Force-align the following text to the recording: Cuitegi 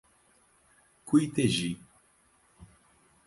Cuitegi 1.05 1.71